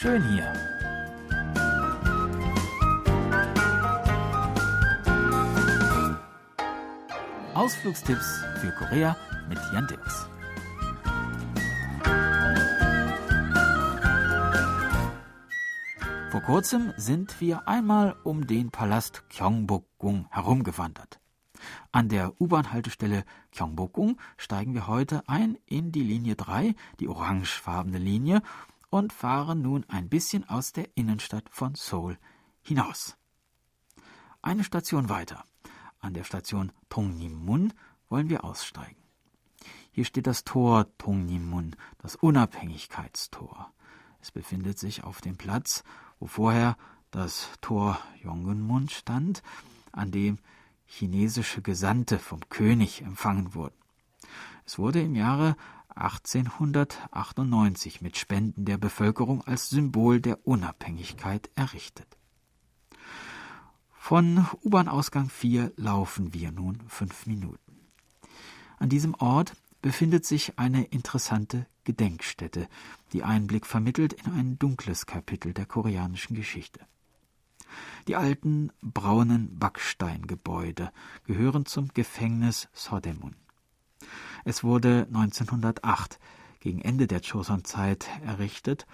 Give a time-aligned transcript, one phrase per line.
[0.00, 0.52] Schön hier.
[7.54, 9.16] Ausflugstipps für Korea
[9.48, 10.28] mit Jan Dirks.
[16.30, 21.18] Vor kurzem sind wir einmal um den Palast Gyeongbokgung herumgewandert.
[21.90, 28.42] An der U-Bahn-Haltestelle Gyeongbokgung steigen wir heute ein in die Linie 3, die orangefarbene Linie,
[28.90, 32.18] und fahren nun ein bisschen aus der Innenstadt von Seoul
[32.62, 33.16] hinaus.
[34.42, 35.44] Eine Station weiter,
[36.00, 37.72] an der Station Tongnimun,
[38.08, 38.96] wollen wir aussteigen.
[39.90, 43.72] Hier steht das Tor Tongnimun, das Unabhängigkeitstor.
[44.20, 45.82] Es befindet sich auf dem Platz,
[46.18, 46.76] wo vorher
[47.10, 49.42] das Tor Yongunmun stand,
[49.92, 50.38] an dem
[50.86, 53.76] chinesische Gesandte vom König empfangen wurden.
[54.64, 55.56] Es wurde im Jahre
[55.98, 62.16] 1898 mit Spenden der Bevölkerung als Symbol der Unabhängigkeit errichtet.
[63.92, 67.58] Von U-Bahn-Ausgang 4 laufen wir nun fünf Minuten.
[68.78, 72.68] An diesem Ort befindet sich eine interessante Gedenkstätte,
[73.12, 76.80] die Einblick vermittelt in ein dunkles Kapitel der koreanischen Geschichte.
[78.06, 80.90] Die alten braunen Backsteingebäude
[81.24, 83.36] gehören zum Gefängnis Sodemun.
[84.48, 86.18] Es wurde 1908
[86.60, 88.86] gegen Ende der Joseon-Zeit errichtet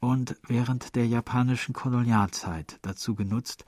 [0.00, 3.64] und während der japanischen Kolonialzeit dazu genutzt,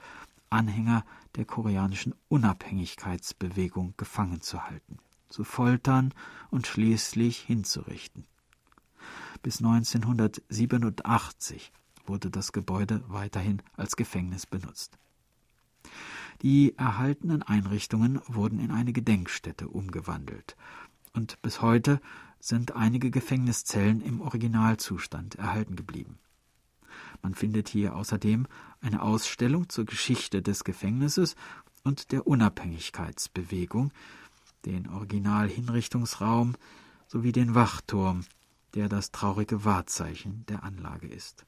[0.50, 1.02] Anhänger
[1.36, 4.98] der koreanischen Unabhängigkeitsbewegung gefangen zu halten
[5.30, 6.12] zu foltern
[6.50, 8.26] und schließlich hinzurichten.
[9.42, 11.72] Bis 1987
[12.04, 14.98] wurde das Gebäude weiterhin als Gefängnis benutzt.
[16.42, 20.54] Die erhaltenen Einrichtungen wurden in eine Gedenkstätte umgewandelt,
[21.12, 22.00] und bis heute
[22.38, 26.18] sind einige Gefängniszellen im Originalzustand erhalten geblieben.
[27.22, 28.46] Man findet hier außerdem
[28.80, 31.36] eine Ausstellung zur Geschichte des Gefängnisses
[31.84, 33.92] und der Unabhängigkeitsbewegung,
[34.64, 36.56] den Originalhinrichtungsraum
[37.06, 38.24] sowie den Wachturm,
[38.74, 41.44] der das traurige Wahrzeichen der Anlage ist.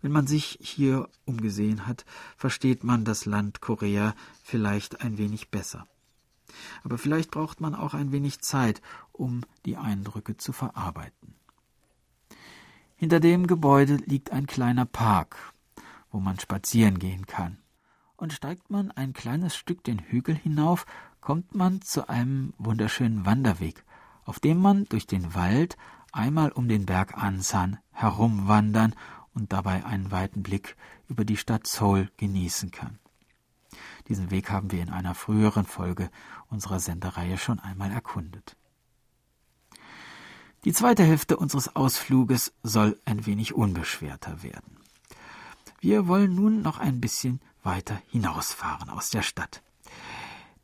[0.00, 2.04] Wenn man sich hier umgesehen hat,
[2.36, 5.86] versteht man das Land Korea vielleicht ein wenig besser.
[6.84, 11.34] Aber vielleicht braucht man auch ein wenig Zeit, um die Eindrücke zu verarbeiten.
[12.96, 15.36] Hinter dem Gebäude liegt ein kleiner Park,
[16.10, 17.58] wo man spazieren gehen kann.
[18.16, 20.86] Und steigt man ein kleines Stück den Hügel hinauf,
[21.20, 23.84] kommt man zu einem wunderschönen Wanderweg,
[24.24, 25.76] auf dem man durch den Wald
[26.12, 28.94] einmal um den Berg Ansan herumwandern
[29.34, 30.76] und dabei einen weiten Blick
[31.08, 32.98] über die Stadt Seoul genießen kann.
[34.08, 36.10] Diesen Weg haben wir in einer früheren Folge
[36.48, 38.56] unserer Sendereihe schon einmal erkundet.
[40.64, 44.76] Die zweite Hälfte unseres Ausfluges soll ein wenig unbeschwerter werden.
[45.80, 49.62] Wir wollen nun noch ein bisschen weiter hinausfahren aus der Stadt.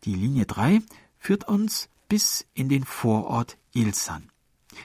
[0.05, 0.83] Die Linie 3
[1.19, 4.31] führt uns bis in den Vorort Ilsan.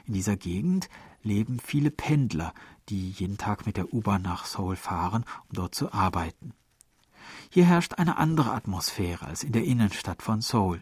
[0.07, 0.89] In dieser Gegend
[1.21, 2.53] leben viele Pendler,
[2.89, 6.53] die jeden Tag mit der U-Bahn nach Seoul fahren, um dort zu arbeiten.
[7.53, 10.81] Hier herrscht eine andere Atmosphäre als in der Innenstadt von Seoul.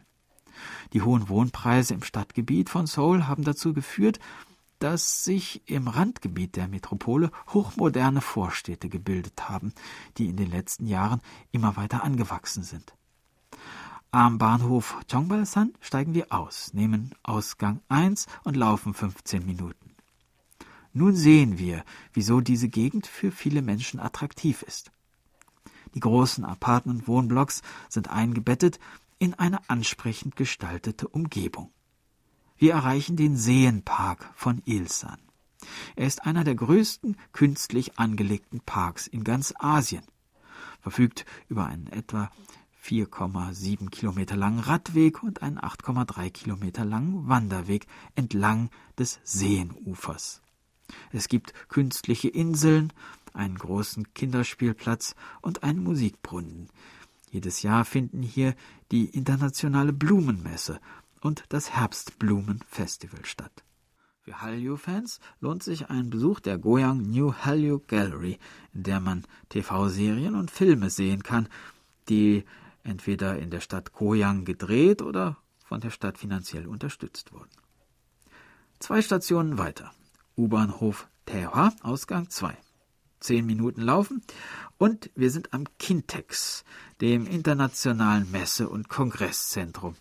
[0.93, 4.19] Die hohen Wohnpreise im Stadtgebiet von Seoul haben dazu geführt,
[4.79, 9.73] dass sich im Randgebiet der Metropole hochmoderne Vorstädte gebildet haben,
[10.17, 11.19] die in den letzten Jahren
[11.51, 12.93] immer weiter angewachsen sind.
[14.11, 19.93] Am Bahnhof Chongbalsan steigen wir aus, nehmen Ausgang 1 und laufen 15 Minuten.
[20.93, 21.83] Nun sehen wir,
[22.13, 24.93] wieso diese Gegend für viele Menschen attraktiv ist.
[25.93, 28.79] Die großen Apartment-Wohnblocks sind eingebettet
[29.19, 31.71] in eine ansprechend gestaltete Umgebung.
[32.57, 35.19] Wir erreichen den Seenpark von Ilsan.
[35.95, 40.03] Er ist einer der größten künstlich angelegten Parks in ganz Asien,
[40.79, 42.31] verfügt über einen etwa
[42.83, 47.85] 4,7 Kilometer langen Radweg und einen 8,3 Kilometer langen Wanderweg
[48.15, 50.41] entlang des Seenufers.
[51.11, 52.91] Es gibt künstliche Inseln,
[53.33, 56.69] einen großen Kinderspielplatz und einen Musikbrunnen.
[57.29, 58.55] Jedes Jahr finden hier
[58.91, 60.79] die internationale Blumenmesse
[61.21, 63.63] und das Herbstblumenfestival statt.
[64.23, 68.37] Für Hallyu-Fans lohnt sich ein Besuch der Goyang New Hallyu Gallery,
[68.73, 71.47] in der man TV-Serien und Filme sehen kann,
[72.07, 72.43] die
[72.83, 77.49] entweder in der Stadt Goyang gedreht oder von der Stadt finanziell unterstützt wurden.
[78.79, 79.91] Zwei Stationen weiter.
[80.37, 82.57] U-Bahnhof Taeha, Ausgang 2.
[83.21, 84.21] Zehn Minuten laufen
[84.77, 86.65] und wir sind am Kintex,
[87.01, 89.95] dem internationalen Messe- und Kongresszentrum,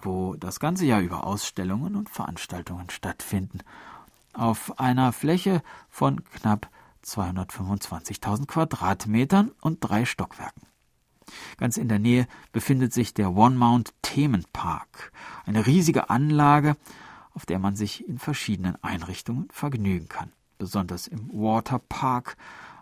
[0.00, 3.58] wo das ganze Jahr über Ausstellungen und Veranstaltungen stattfinden.
[4.32, 6.70] Auf einer Fläche von knapp
[7.04, 10.66] 225.000 Quadratmetern und drei Stockwerken.
[11.58, 15.12] Ganz in der Nähe befindet sich der One Mount Themenpark,
[15.44, 16.76] eine riesige Anlage,
[17.34, 20.32] auf der man sich in verschiedenen Einrichtungen vergnügen kann.
[20.58, 22.36] Besonders im Waterpark,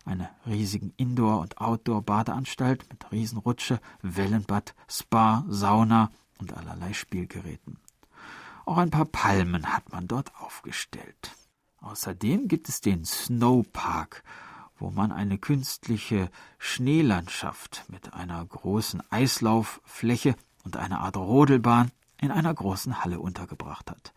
[0.04, 7.78] einer riesigen Indoor- und Outdoor-Badeanstalt mit Riesenrutsche, Wellenbad, Spa, Sauna und allerlei Spielgeräten.
[8.64, 11.34] Auch ein paar Palmen hat man dort aufgestellt.
[11.80, 14.22] Außerdem gibt es den Snowpark,
[14.76, 21.90] wo man eine künstliche Schneelandschaft mit einer großen Eislauffläche und einer Art Rodelbahn
[22.20, 24.12] in einer großen Halle untergebracht hat.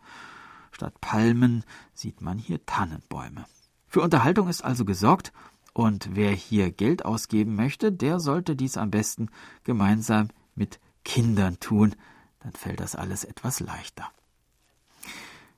[0.76, 1.64] Statt Palmen
[1.94, 3.46] sieht man hier Tannenbäume.
[3.88, 5.32] Für Unterhaltung ist also gesorgt,
[5.72, 9.30] und wer hier Geld ausgeben möchte, der sollte dies am besten
[9.64, 11.94] gemeinsam mit Kindern tun,
[12.40, 14.10] dann fällt das alles etwas leichter.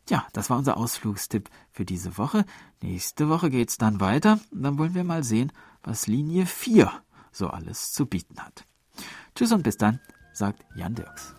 [0.08, 2.44] Ja, das war unser Ausflugstipp für diese Woche.
[2.80, 4.38] Nächste Woche geht's dann weiter.
[4.52, 5.50] Dann wollen wir mal sehen,
[5.82, 6.92] was Linie 4
[7.32, 8.64] so alles zu bieten hat.
[9.34, 9.98] Tschüss und bis dann,
[10.32, 11.34] sagt Jan Dirks.